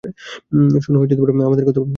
[0.83, 1.89] শোনো, আমাদের কথা বলতে হবে!